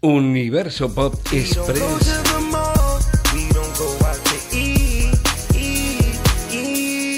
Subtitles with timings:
[0.00, 2.22] Universo Pop Express.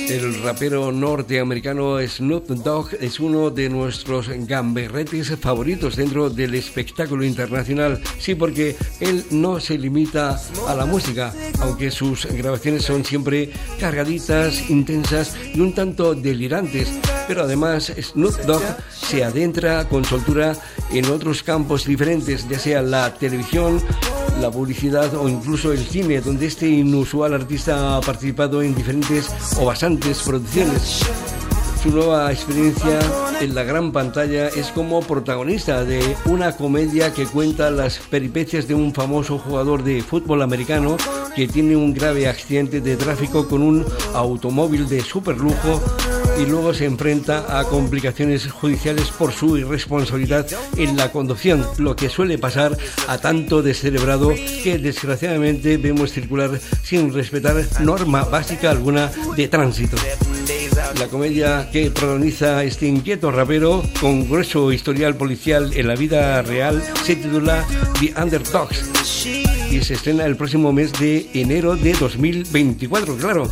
[0.08, 8.00] El rapero norteamericano Snoop Dogg es uno de nuestros gamberretes favoritos dentro del espectáculo internacional.
[8.18, 14.70] Sí, porque él no se limita a la música, aunque sus grabaciones son siempre cargaditas,
[14.70, 16.88] intensas y un tanto delirantes.
[17.30, 20.56] Pero además Snoop Dogg se adentra con soltura
[20.90, 23.80] en otros campos diferentes, ya sea la televisión,
[24.40, 29.30] la publicidad o incluso el cine, donde este inusual artista ha participado en diferentes
[29.60, 31.02] o bastantes producciones.
[31.80, 32.98] Su nueva experiencia
[33.40, 38.74] en la gran pantalla es como protagonista de una comedia que cuenta las peripecias de
[38.74, 40.96] un famoso jugador de fútbol americano
[41.36, 45.80] que tiene un grave accidente de tráfico con un automóvil de superlujo
[46.40, 52.08] y luego se enfrenta a complicaciones judiciales por su irresponsabilidad en la conducción, lo que
[52.08, 52.76] suele pasar
[53.08, 54.30] a tanto descerebrado
[54.62, 59.96] que desgraciadamente vemos circular sin respetar norma básica alguna de tránsito.
[60.98, 66.82] La comedia que protagoniza este inquieto rapero con grueso historial policial en la vida real
[67.04, 67.66] se titula
[68.00, 68.90] The Underdogs
[69.70, 73.50] y se estrena el próximo mes de enero de 2024, claro.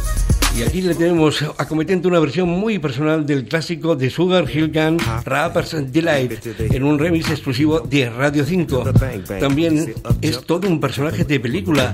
[0.57, 5.01] Y aquí le tenemos acometiendo una versión muy personal del clásico de Sugar Hill Gang,
[5.25, 8.93] Rappers Delight, en un remix exclusivo de Radio 5.
[9.39, 11.93] También es todo un personaje de película,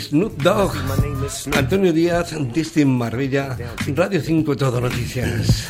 [0.00, 0.72] Snoop Dogg.
[1.56, 3.56] Antonio Díaz, desde Marbella,
[3.94, 5.68] Radio 5 Todo Noticias.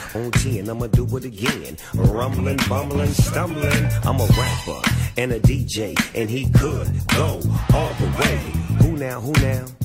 [8.80, 9.79] Who now, who now?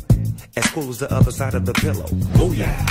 [0.57, 2.05] As cool as the other side of the pillow.
[2.35, 2.85] Oh yeah.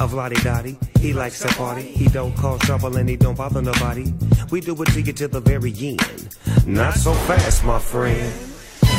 [0.00, 1.82] Of Lottie Dottie, he likes to party.
[1.82, 4.12] He don't cause trouble and he don't bother nobody.
[4.50, 6.36] We do it to you to the very end.
[6.66, 8.32] Not so fast, my friend.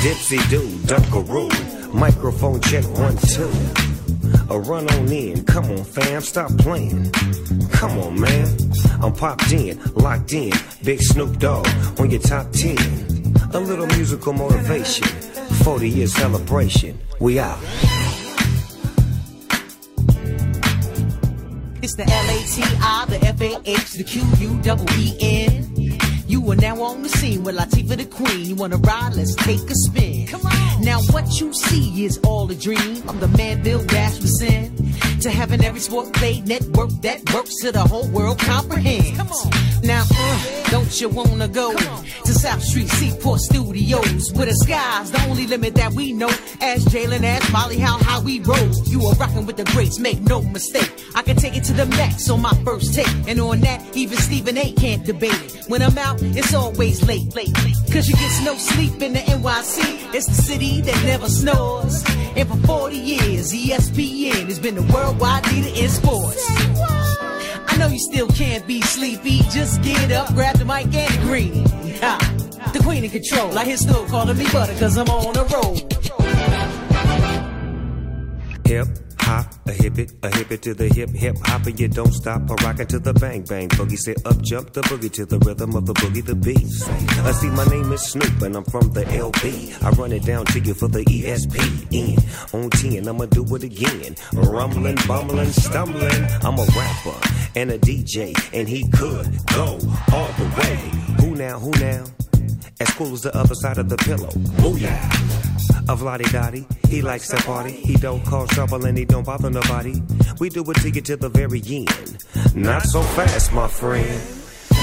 [0.04, 1.94] Dipsy do, dunkaroo.
[1.94, 3.52] Microphone check one, two.
[4.50, 7.12] A run on in, come on fam, stop playing.
[7.72, 8.48] Come on man,
[9.02, 10.52] I'm popped in, locked in.
[10.84, 11.68] Big Snoop Dogg
[12.00, 12.78] on your top 10.
[13.54, 15.08] A little musical motivation,
[15.64, 17.00] 40 year celebration.
[17.20, 17.60] We out.
[21.84, 25.68] It's the L-A-T-I, the F-A-H, the Q-U-E-E-N.
[26.28, 28.46] You are now on the scene with Latifah the Queen.
[28.46, 29.16] You wanna ride?
[29.16, 30.28] Let's take a spin.
[30.28, 30.82] Come on.
[30.82, 33.04] Now what you see is all a dream.
[33.08, 34.91] I'm the man Bill Dash was sent
[35.22, 39.16] to having every sport played network that works so the whole world comprehends.
[39.18, 39.50] Come on.
[39.84, 45.24] Now, uh, don't you wanna go to South Street Seaport Studios where the sky's the
[45.30, 46.30] only limit that we know?
[46.60, 48.72] As Jalen, as Molly, how how we roll.
[48.86, 50.92] You are rocking with the greats, make no mistake.
[51.14, 54.18] I can take it to the max on my first take, and on that even
[54.18, 55.66] Stephen A can't debate it.
[55.68, 57.78] When I'm out, it's always late, late, late.
[57.92, 60.14] Cause you get no sleep in the NYC.
[60.14, 62.04] It's the city that never snores.
[62.36, 66.46] And for 40 years, ESPN has been the worldwide leader in sports.
[67.68, 69.40] I know you still can't be sleepy.
[69.50, 71.66] Just get up, grab the mic and the green.
[72.02, 72.72] Ha.
[72.74, 73.58] The queen in control.
[73.58, 75.76] I hear still calling me butter cause I'm on a roll.
[78.66, 78.88] Hip
[79.32, 82.14] hop, a hip it, a hip it to the hip hip hop, and you don't
[82.14, 83.98] stop a rockin' to the bang bang boogie.
[83.98, 86.72] Say up jump the boogie to the rhythm of the boogie the beat.
[87.28, 89.84] I see my name is Snoop and I'm from the LB.
[89.84, 92.18] I run it down to you for the ESPN
[92.54, 93.08] on 10.
[93.08, 96.24] I'ma do it again, rumbling, bumbling, stumbling.
[96.44, 97.18] I'm a rapper
[97.56, 99.80] and a DJ, and he could go
[100.14, 100.76] all the way.
[101.22, 101.60] Who now?
[101.60, 102.04] Who now?
[102.82, 104.30] As cool as the other side of the pillow.
[104.60, 105.32] Oh yeah
[105.88, 106.66] of Lottie Dottie.
[106.88, 107.72] He likes to party.
[107.72, 110.02] He don't cause trouble and he don't bother nobody.
[110.40, 112.24] We do it to you to the very end.
[112.56, 114.22] Not so fast, my friend.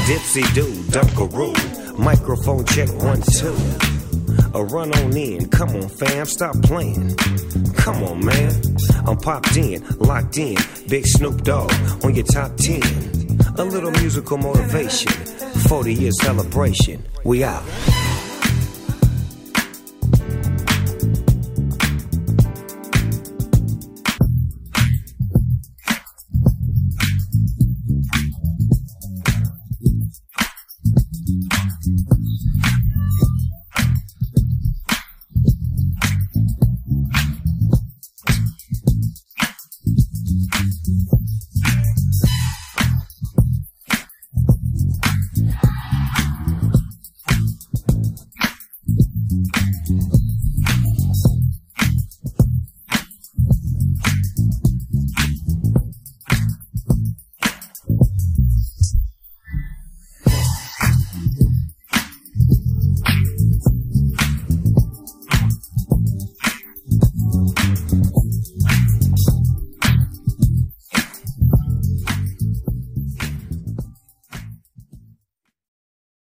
[0.06, 1.98] Dipsy do, dunkaroo.
[1.98, 3.56] Microphone check one, two.
[4.54, 5.48] A run on in.
[5.48, 7.16] Come on, fam, stop playing.
[7.74, 8.52] Come on, man.
[9.06, 10.56] I'm popped in, locked in.
[10.88, 11.72] Big Snoop Dogg
[12.04, 12.82] on your top 10.
[13.56, 15.37] A little musical motivation.
[15.58, 17.04] 40 year celebration.
[17.24, 17.64] We out.